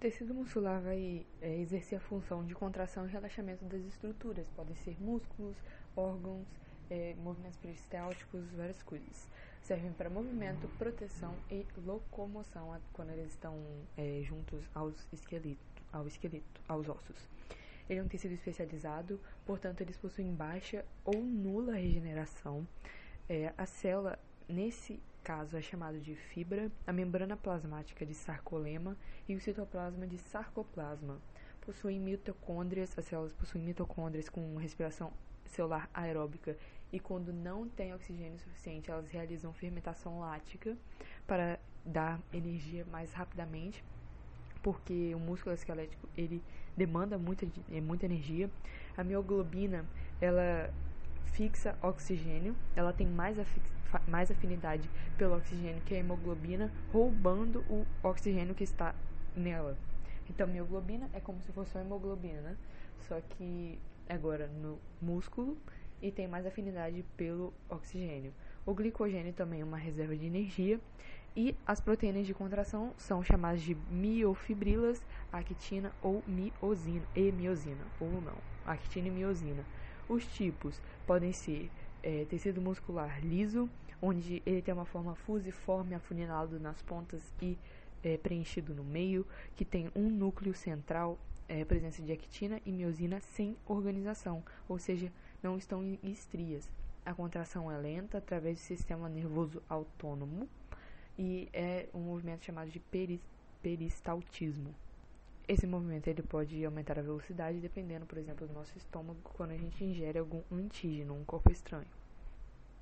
tecido 0.00 0.34
muscular 0.34 0.80
vai 0.80 1.26
é, 1.42 1.58
exercer 1.58 1.98
a 1.98 2.00
função 2.00 2.44
de 2.44 2.54
contração 2.54 3.06
e 3.06 3.10
relaxamento 3.10 3.64
das 3.66 3.82
estruturas. 3.82 4.48
Podem 4.56 4.74
ser 4.76 4.96
músculos, 4.98 5.56
órgãos, 5.94 6.46
é, 6.88 7.14
movimentos 7.22 7.58
peristálticos, 7.58 8.50
várias 8.52 8.82
coisas. 8.82 9.28
Servem 9.62 9.92
para 9.92 10.08
movimento, 10.08 10.66
proteção 10.78 11.34
e 11.50 11.66
locomoção 11.84 12.80
quando 12.94 13.10
eles 13.10 13.30
estão 13.30 13.62
é, 13.96 14.22
juntos 14.24 14.64
aos 14.74 15.06
esqueleto, 15.12 15.60
ao 15.92 16.06
esqueleto, 16.06 16.60
aos 16.66 16.88
ossos. 16.88 17.28
Ele 17.88 18.00
é 18.00 18.02
um 18.02 18.08
tecido 18.08 18.32
especializado, 18.32 19.20
portanto, 19.44 19.82
eles 19.82 19.98
possuem 19.98 20.34
baixa 20.34 20.84
ou 21.04 21.20
nula 21.22 21.74
regeneração. 21.74 22.66
É, 23.28 23.52
a 23.58 23.66
célula, 23.66 24.18
nesse 24.48 24.98
caso, 25.30 25.56
é 25.56 25.62
chamada 25.62 25.96
de 25.96 26.16
fibra, 26.16 26.72
a 26.84 26.92
membrana 26.92 27.36
plasmática 27.36 28.04
de 28.04 28.14
sarcolema 28.14 28.96
e 29.28 29.36
o 29.36 29.40
citoplasma 29.40 30.04
de 30.04 30.18
sarcoplasma. 30.18 31.18
Possuem 31.60 32.00
mitocôndrias, 32.00 32.98
as 32.98 33.04
células 33.04 33.32
possuem 33.32 33.62
mitocôndrias 33.62 34.28
com 34.28 34.56
respiração 34.56 35.12
celular 35.46 35.88
aeróbica 35.94 36.58
e 36.92 36.98
quando 36.98 37.32
não 37.32 37.68
tem 37.68 37.94
oxigênio 37.94 38.40
suficiente, 38.40 38.90
elas 38.90 39.08
realizam 39.08 39.52
fermentação 39.52 40.18
lática 40.18 40.76
para 41.28 41.60
dar 41.84 42.20
energia 42.32 42.84
mais 42.86 43.12
rapidamente 43.12 43.84
porque 44.60 45.14
o 45.14 45.20
músculo 45.20 45.54
esquelético 45.54 46.08
ele 46.16 46.42
demanda 46.76 47.16
muita, 47.16 47.46
muita 47.80 48.04
energia. 48.04 48.50
A 48.96 49.04
mioglobina 49.04 49.86
ela 50.20 50.74
fixa 51.24 51.76
oxigênio, 51.82 52.56
ela 52.74 52.92
tem 52.92 53.06
mais, 53.06 53.36
mais 54.06 54.30
afinidade 54.30 54.88
pelo 55.16 55.36
oxigênio 55.36 55.82
que 55.82 55.94
a 55.94 55.98
hemoglobina, 55.98 56.70
roubando 56.92 57.60
o 57.68 57.86
oxigênio 58.02 58.54
que 58.54 58.64
está 58.64 58.94
nela. 59.34 59.76
Então, 60.28 60.46
mioglobina 60.46 61.08
é 61.12 61.20
como 61.20 61.40
se 61.42 61.52
fosse 61.52 61.74
uma 61.76 61.84
hemoglobina, 61.84 62.40
né? 62.40 62.56
Só 63.08 63.20
que 63.20 63.78
agora 64.08 64.46
no 64.46 64.78
músculo 65.00 65.56
e 66.02 66.10
tem 66.10 66.26
mais 66.26 66.46
afinidade 66.46 67.04
pelo 67.16 67.52
oxigênio. 67.68 68.32
O 68.64 68.74
glicogênio 68.74 69.32
também 69.32 69.60
é 69.60 69.64
uma 69.64 69.76
reserva 69.76 70.16
de 70.16 70.26
energia 70.26 70.80
e 71.36 71.56
as 71.66 71.80
proteínas 71.80 72.26
de 72.26 72.34
contração 72.34 72.92
são 72.96 73.22
chamadas 73.22 73.62
de 73.62 73.74
miofibrilas, 73.74 75.00
actina 75.32 75.92
ou 76.02 76.22
miosina, 76.26 77.06
e 77.14 77.30
miosina, 77.30 77.86
ou 78.00 78.20
não, 78.20 78.38
actina 78.64 79.08
e 79.08 79.10
miosina. 79.10 79.64
Os 80.10 80.26
tipos 80.26 80.82
podem 81.06 81.32
ser 81.32 81.70
é, 82.02 82.24
tecido 82.24 82.60
muscular 82.60 83.24
liso, 83.24 83.70
onde 84.02 84.42
ele 84.44 84.60
tem 84.60 84.74
uma 84.74 84.84
forma 84.84 85.14
fusiforme, 85.14 85.94
afunilado 85.94 86.58
nas 86.58 86.82
pontas 86.82 87.22
e 87.40 87.56
é, 88.02 88.18
preenchido 88.18 88.74
no 88.74 88.82
meio, 88.82 89.24
que 89.54 89.64
tem 89.64 89.88
um 89.94 90.10
núcleo 90.10 90.52
central, 90.52 91.16
é, 91.48 91.64
presença 91.64 92.02
de 92.02 92.10
actina 92.10 92.60
e 92.66 92.72
miosina 92.72 93.20
sem 93.20 93.56
organização, 93.68 94.42
ou 94.68 94.80
seja, 94.80 95.12
não 95.40 95.56
estão 95.56 95.84
em 95.84 95.96
estrias. 96.02 96.68
A 97.06 97.14
contração 97.14 97.70
é 97.70 97.78
lenta 97.78 98.18
através 98.18 98.58
do 98.58 98.62
sistema 98.62 99.08
nervoso 99.08 99.62
autônomo, 99.68 100.48
e 101.16 101.48
é 101.52 101.86
um 101.94 102.00
movimento 102.00 102.44
chamado 102.44 102.68
de 102.68 102.82
peristaltismo. 103.62 104.74
Esse 105.48 105.66
movimento 105.66 106.06
ele 106.08 106.22
pode 106.22 106.64
aumentar 106.64 106.98
a 106.98 107.02
velocidade 107.02 107.58
dependendo, 107.58 108.06
por 108.06 108.18
exemplo, 108.18 108.46
do 108.46 108.52
nosso 108.52 108.76
estômago 108.78 109.18
quando 109.22 109.50
a 109.50 109.56
gente 109.56 109.82
ingere 109.84 110.18
algum 110.18 110.42
antígeno, 110.50 111.14
um 111.14 111.24
corpo 111.24 111.50
estranho. 111.50 111.88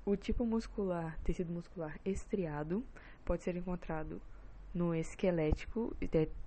O 0.05 0.15
tipo 0.15 0.45
muscular, 0.45 1.17
tecido 1.23 1.51
muscular 1.51 1.99
estriado, 2.05 2.83
pode 3.25 3.43
ser 3.43 3.55
encontrado 3.55 4.21
no 4.73 4.93
esquelético, 4.93 5.95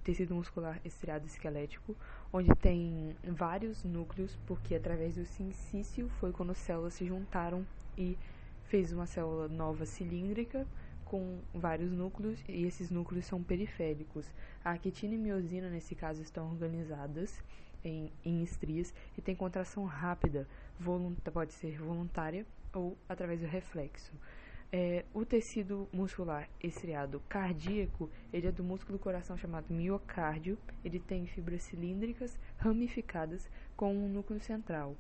tecido 0.05 0.34
muscular 0.34 0.80
estriado 0.84 1.27
esquelético, 1.27 1.96
onde 2.33 2.55
tem 2.55 3.16
vários 3.24 3.84
núcleos, 3.84 4.38
porque 4.46 4.74
através 4.74 5.16
do 5.16 5.24
sincício 5.24 6.08
foi 6.20 6.33
quando 6.33 6.50
as 6.50 6.58
células 6.58 6.94
se 6.94 7.05
juntaram 7.05 7.66
e 7.98 8.17
fez 8.64 8.92
uma 8.92 9.06
célula 9.06 9.48
nova 9.48 9.84
cilíndrica 9.84 10.67
com 11.12 11.42
vários 11.52 11.92
núcleos 11.92 12.42
e 12.48 12.64
esses 12.64 12.90
núcleos 12.90 13.27
são 13.27 13.42
periféricos. 13.42 14.33
A 14.64 14.70
actina 14.70 15.14
e 15.14 15.18
miosina, 15.18 15.68
nesse 15.68 15.95
caso, 15.95 16.23
estão 16.23 16.48
organizadas 16.50 17.39
em, 17.84 18.11
em 18.24 18.42
estrias 18.42 18.95
e 19.18 19.20
tem 19.20 19.36
contração 19.36 19.84
rápida, 19.84 20.48
pode 21.30 21.52
ser 21.52 21.77
voluntária 21.77 22.46
ou 22.73 22.96
através 23.06 23.42
do 23.42 23.46
reflexo. 23.46 24.11
É, 24.73 25.05
o 25.12 25.23
tecido 25.27 25.86
muscular 25.92 26.48
estriado 26.62 27.20
cardíaco, 27.29 28.08
ele 28.33 28.46
é 28.46 28.50
do 28.50 28.64
músculo 28.64 28.96
do 28.96 29.02
coração 29.02 29.36
chamado 29.36 29.67
miocárdio, 29.68 30.56
ele 30.83 30.98
tem 30.98 31.27
fibras 31.27 31.62
cilíndricas 31.64 32.39
ramificadas 32.56 33.50
com 33.77 33.94
um 33.94 34.08
núcleo 34.08 34.40
central. 34.40 34.96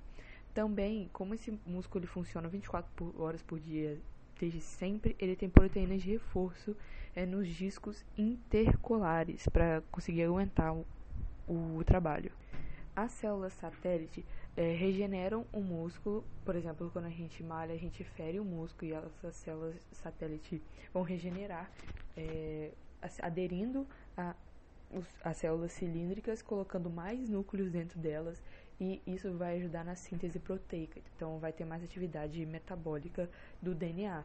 Também, 0.52 1.08
como 1.10 1.32
esse 1.32 1.58
músculo 1.64 2.06
funciona 2.06 2.50
24 2.50 3.14
horas 3.18 3.42
por 3.42 3.58
dia 3.58 3.98
desde 4.42 4.60
sempre, 4.60 5.14
ele 5.20 5.36
tem 5.36 5.48
proteínas 5.48 6.02
de 6.02 6.10
reforço 6.10 6.76
é, 7.14 7.24
nos 7.24 7.46
discos 7.46 8.04
intercolares 8.18 9.46
para 9.46 9.80
conseguir 9.92 10.24
aguentar 10.24 10.74
o, 10.74 10.84
o, 11.46 11.84
trabalho. 11.84 12.32
As 12.94 13.12
células 13.12 13.52
satélite 13.52 14.26
é, 14.56 14.72
regeneram 14.72 15.46
o 15.52 15.60
músculo, 15.60 16.24
por 16.44 16.56
exemplo, 16.56 16.90
quando 16.92 17.04
a 17.04 17.10
gente 17.10 17.40
malha, 17.40 17.72
a 17.72 17.78
gente 17.78 18.02
fere 18.02 18.40
o 18.40 18.44
músculo 18.44 18.90
e 18.90 18.94
essas 18.94 19.36
células 19.36 19.76
satélite 19.92 20.60
vão 20.92 21.04
regenerar, 21.04 21.70
é, 22.16 22.72
aderindo 23.20 23.86
a 24.16 24.34
as 25.24 25.38
células 25.38 25.72
cilíndricas, 25.72 26.42
colocando 26.42 26.90
mais 26.90 27.26
núcleos 27.26 27.70
dentro 27.70 27.98
delas 27.98 28.42
e 28.82 29.00
isso 29.06 29.32
vai 29.34 29.58
ajudar 29.58 29.84
na 29.84 29.94
síntese 29.94 30.40
proteica. 30.40 31.00
Então, 31.14 31.38
vai 31.38 31.52
ter 31.52 31.64
mais 31.64 31.84
atividade 31.84 32.44
metabólica 32.44 33.30
do 33.62 33.76
DNA, 33.76 34.24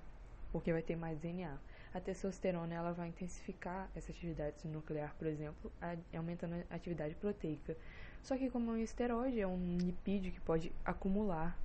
porque 0.51 0.73
vai 0.73 0.81
ter 0.81 0.95
mais 0.95 1.19
DNA. 1.19 1.55
A 1.93 1.99
testosterona 1.99 2.73
ela 2.73 2.91
vai 2.91 3.09
intensificar 3.09 3.87
essa 3.95 4.11
atividade 4.11 4.67
nuclear, 4.67 5.13
por 5.15 5.27
exemplo, 5.27 5.71
aumentando 6.11 6.55
a 6.71 6.75
atividade 6.75 7.13
proteica. 7.13 7.77
Só 8.23 8.35
que 8.35 8.49
como 8.49 8.71
um 8.71 8.77
esteroide 8.77 9.39
é 9.39 9.45
um 9.45 9.77
lipídio 9.77 10.31
que 10.31 10.41
pode 10.41 10.71
acumular 10.83 11.55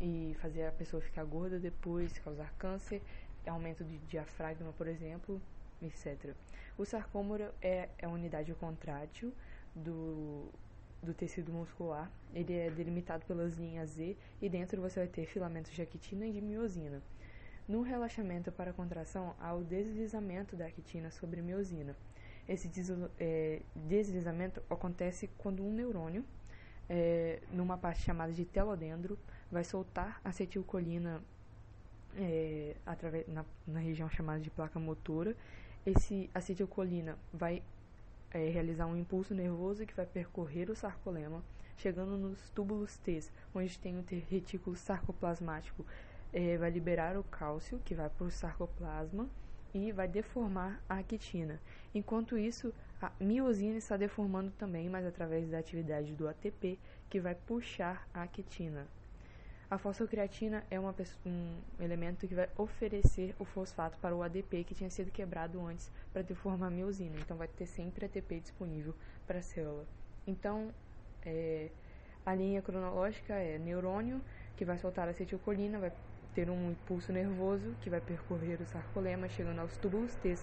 e 0.00 0.34
fazer 0.40 0.64
a 0.64 0.72
pessoa 0.72 1.02
ficar 1.02 1.24
gorda 1.24 1.58
depois, 1.58 2.18
causar 2.18 2.50
câncer, 2.54 3.02
aumento 3.46 3.84
de 3.84 3.98
diafragma, 3.98 4.72
por 4.72 4.86
exemplo, 4.86 5.38
etc. 5.82 6.34
O 6.78 6.86
sarcômero 6.86 7.52
é, 7.60 7.90
é 7.98 8.06
a 8.06 8.08
unidade 8.08 8.54
contrátil 8.54 9.34
do 9.74 10.50
do 11.02 11.14
tecido 11.14 11.52
muscular, 11.52 12.10
ele 12.34 12.54
é 12.54 12.70
delimitado 12.70 13.24
pelas 13.24 13.56
linhas 13.56 13.90
Z 13.90 14.16
e 14.40 14.48
dentro 14.48 14.80
você 14.80 15.00
vai 15.00 15.08
ter 15.08 15.26
filamentos 15.26 15.72
de 15.72 15.82
actina 15.82 16.26
e 16.26 16.32
de 16.32 16.40
miosina. 16.40 17.02
No 17.68 17.82
relaxamento 17.82 18.50
para 18.50 18.72
contração, 18.72 19.34
há 19.38 19.54
o 19.54 19.62
deslizamento 19.62 20.56
da 20.56 20.66
actina 20.66 21.10
sobre 21.10 21.42
miosina. 21.42 21.94
Esse 22.48 22.70
é, 23.20 23.60
deslizamento 23.76 24.62
acontece 24.70 25.28
quando 25.36 25.62
um 25.62 25.70
neurônio, 25.70 26.24
é, 26.88 27.40
numa 27.52 27.76
parte 27.76 28.00
chamada 28.02 28.32
de 28.32 28.46
telodendro, 28.46 29.18
vai 29.52 29.64
soltar 29.64 30.18
acetilcolina 30.24 31.22
é, 32.16 32.74
através, 32.86 33.28
na, 33.28 33.44
na 33.66 33.80
região 33.80 34.08
chamada 34.08 34.40
de 34.40 34.48
placa 34.48 34.80
motora. 34.80 35.36
Esse 35.84 36.30
acetilcolina 36.34 37.18
vai 37.32 37.62
é, 38.30 38.48
realizar 38.48 38.86
um 38.86 38.96
impulso 38.96 39.34
nervoso 39.34 39.86
que 39.86 39.94
vai 39.94 40.06
percorrer 40.06 40.70
o 40.70 40.76
sarcolema, 40.76 41.42
chegando 41.76 42.16
nos 42.16 42.50
túbulos 42.50 42.96
T, 42.98 43.20
onde 43.54 43.78
tem 43.78 43.98
o 43.98 44.04
retículo 44.28 44.76
sarcoplasmático, 44.76 45.86
é, 46.32 46.56
vai 46.58 46.70
liberar 46.70 47.16
o 47.16 47.24
cálcio, 47.24 47.80
que 47.84 47.94
vai 47.94 48.08
para 48.08 48.26
o 48.26 48.30
sarcoplasma, 48.30 49.28
e 49.72 49.92
vai 49.92 50.08
deformar 50.08 50.82
a 50.88 50.98
actina. 50.98 51.60
Enquanto 51.94 52.38
isso, 52.38 52.72
a 53.00 53.12
miosina 53.20 53.76
está 53.76 53.96
deformando 53.96 54.50
também, 54.52 54.88
mas 54.88 55.06
através 55.06 55.48
da 55.48 55.58
atividade 55.58 56.14
do 56.14 56.28
ATP, 56.28 56.78
que 57.08 57.20
vai 57.20 57.34
puxar 57.34 58.08
a 58.12 58.22
actina. 58.22 58.86
A 59.70 59.76
fosfocreatina 59.76 60.64
é 60.70 60.80
uma, 60.80 60.94
um 61.26 61.58
elemento 61.78 62.26
que 62.26 62.34
vai 62.34 62.48
oferecer 62.56 63.34
o 63.38 63.44
fosfato 63.44 63.98
para 63.98 64.16
o 64.16 64.22
ADP 64.22 64.64
que 64.64 64.74
tinha 64.74 64.88
sido 64.88 65.10
quebrado 65.10 65.60
antes 65.60 65.90
para 66.10 66.22
deformar 66.22 66.68
a 66.68 66.70
miosina. 66.70 67.16
Então, 67.18 67.36
vai 67.36 67.48
ter 67.48 67.66
sempre 67.66 68.06
ATP 68.06 68.40
disponível 68.40 68.94
para 69.26 69.40
a 69.40 69.42
célula. 69.42 69.84
Então, 70.26 70.72
é, 71.22 71.68
a 72.24 72.34
linha 72.34 72.62
cronológica 72.62 73.34
é 73.34 73.58
neurônio, 73.58 74.22
que 74.56 74.64
vai 74.64 74.78
soltar 74.78 75.06
acetilcolina, 75.06 75.78
vai 75.78 75.92
ter 76.38 76.48
um 76.50 76.70
impulso 76.70 77.12
nervoso 77.12 77.74
que 77.80 77.90
vai 77.90 78.00
percorrer 78.00 78.62
o 78.62 78.64
sarcolema, 78.64 79.28
chegando 79.28 79.58
aos 79.58 79.76
túbulos 79.76 80.14
T. 80.14 80.36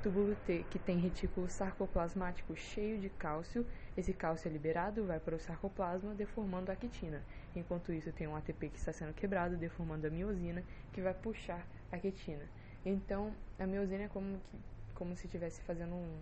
Túbulo 0.00 0.36
T, 0.46 0.64
que 0.70 0.78
tem 0.78 0.96
retículo 0.96 1.48
sarcoplasmático 1.48 2.54
cheio 2.54 3.00
de 3.00 3.08
cálcio, 3.08 3.66
esse 3.96 4.12
cálcio 4.12 4.46
é 4.48 4.52
liberado, 4.52 5.04
vai 5.04 5.18
para 5.18 5.34
o 5.34 5.40
sarcoplasma, 5.40 6.14
deformando 6.14 6.70
a 6.70 6.76
quitina. 6.76 7.20
Enquanto 7.56 7.92
isso, 7.92 8.12
tem 8.12 8.28
um 8.28 8.36
ATP 8.36 8.68
que 8.68 8.78
está 8.78 8.92
sendo 8.92 9.12
quebrado, 9.12 9.56
deformando 9.56 10.06
a 10.06 10.10
miosina, 10.10 10.62
que 10.92 11.00
vai 11.00 11.14
puxar 11.14 11.66
a 11.90 11.98
quitina. 11.98 12.44
Então, 12.86 13.34
a 13.58 13.66
miosina 13.66 14.04
é 14.04 14.08
como, 14.08 14.38
que, 14.38 14.56
como 14.94 15.16
se 15.16 15.26
estivesse 15.26 15.60
fazendo 15.62 15.96
um, 15.96 16.18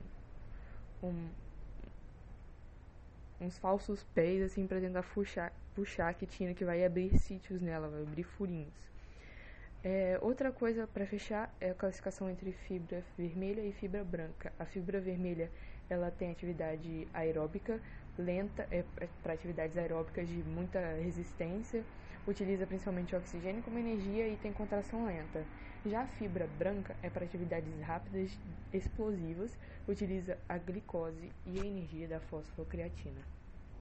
um, 1.02 1.28
uns 3.42 3.58
falsos 3.58 4.04
pés, 4.14 4.40
assim, 4.40 4.66
pra 4.66 4.80
tentar 4.80 5.02
puxar, 5.02 5.52
puxar 5.74 6.08
a 6.08 6.14
quitina, 6.14 6.54
que 6.54 6.64
vai 6.64 6.82
abrir 6.82 7.14
sítios 7.18 7.60
nela, 7.60 7.88
vai 7.88 8.00
abrir 8.00 8.22
furinhos. 8.22 8.88
É, 9.82 10.18
outra 10.20 10.50
coisa 10.50 10.86
para 10.88 11.06
fechar 11.06 11.54
é 11.60 11.70
a 11.70 11.74
classificação 11.74 12.28
entre 12.28 12.52
fibra 12.52 13.04
vermelha 13.16 13.60
e 13.62 13.72
fibra 13.72 14.04
branca. 14.04 14.52
A 14.58 14.64
fibra 14.64 15.00
vermelha 15.00 15.50
ela 15.88 16.10
tem 16.10 16.30
atividade 16.30 17.08
aeróbica 17.14 17.80
lenta, 18.16 18.66
é, 18.70 18.84
é 18.96 19.08
para 19.22 19.32
atividades 19.32 19.76
aeróbicas 19.76 20.28
de 20.28 20.42
muita 20.42 20.80
resistência, 20.96 21.86
utiliza 22.26 22.66
principalmente 22.66 23.14
oxigênio 23.14 23.62
como 23.62 23.78
energia 23.78 24.28
e 24.28 24.36
tem 24.36 24.52
contração 24.52 25.04
lenta. 25.06 25.46
Já 25.84 26.02
a 26.02 26.08
fibra 26.08 26.46
branca 26.46 26.96
é 27.00 27.08
para 27.08 27.24
atividades 27.24 27.80
rápidas 27.80 28.36
explosivas, 28.72 29.56
utiliza 29.86 30.36
a 30.48 30.58
glicose 30.58 31.32
e 31.46 31.60
a 31.60 31.64
energia 31.64 32.08
da 32.08 32.18
fosfocreatina. 32.20 33.37